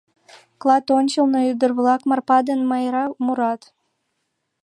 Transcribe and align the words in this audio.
Клат 0.61 0.87
ончылно 0.97 1.39
ӱдыр-влак, 1.51 2.01
Марпа 2.09 2.37
ден 2.47 2.59
Майра, 2.69 3.05
мурат: 3.23 3.61